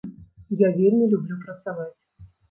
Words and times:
Я 0.61 0.69
вельмі 0.77 1.09
люблю 1.11 1.37
працаваць. 1.43 1.93